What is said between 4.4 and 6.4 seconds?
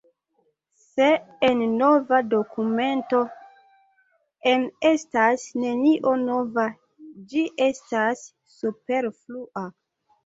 enestas nenio